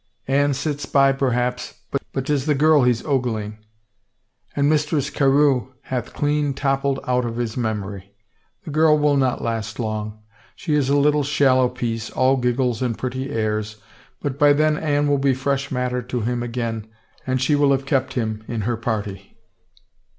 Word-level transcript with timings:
Anne 0.27 0.51
sits 0.51 0.87
by 0.87 1.11
perhaps, 1.11 1.75
but 2.11 2.25
'tis 2.25 2.47
the 2.47 2.55
girl 2.55 2.81
he's 2.81 3.05
ogling, 3.05 3.59
and 4.55 4.67
Mistress 4.67 5.11
Carewe 5.11 5.73
hath 5.83 6.11
clean 6.15 6.55
toppled 6.55 6.95
292 7.05 7.05
THE 7.05 7.61
WRITING 7.61 7.69
ON 7.69 7.79
THE 7.79 7.85
WALL 7.85 7.91
out 7.91 7.93
of 7.93 8.01
his 8.01 8.01
memory. 8.01 8.15
The 8.65 8.71
girl 8.71 8.97
;will 8.97 9.15
not 9.15 9.43
last 9.43 9.77
long— 9.79 10.23
she 10.55 10.73
is 10.73 10.89
a 10.89 10.97
little 10.97 11.21
shallow 11.21 11.69
piece, 11.69 12.09
all 12.09 12.37
giggles 12.37 12.81
and 12.81 12.97
pretty 12.97 13.29
airs, 13.29 13.75
but 14.19 14.39
by 14.39 14.53
then 14.53 14.75
Anne 14.75 15.07
will 15.07 15.19
be 15.19 15.35
fresh 15.35 15.69
matter 15.71 16.01
to 16.01 16.21
him 16.21 16.41
again 16.41 16.87
and 17.27 17.39
she 17.39 17.53
will 17.53 17.71
have 17.71 17.85
kept 17.85 18.13
him 18.13 18.43
in 18.47 18.61
her 18.61 18.77
party." 18.77 19.37